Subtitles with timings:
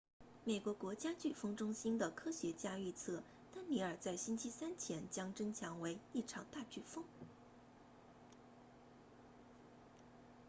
[0.45, 3.21] 美国国家飓风中心的科学家预测
[3.53, 7.03] 丹妮尔在星期三前将增强为一场大飓风